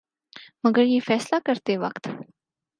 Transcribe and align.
مگر 0.63 0.83
یہ 0.83 0.99
فیصلہ 1.07 1.39
کرتے 1.45 1.77
وقت 1.77 2.07